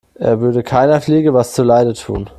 [0.15, 2.27] Er würde keiner Fliege was zu Leide tun.